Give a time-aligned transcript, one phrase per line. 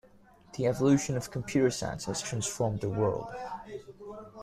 [0.57, 3.27] The evolution of computer science has transformed the world.